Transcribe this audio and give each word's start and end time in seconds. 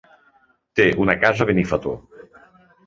Té 0.79 0.87
una 1.03 1.17
casa 1.27 1.47
a 1.47 1.49
Benifato. 1.53 1.95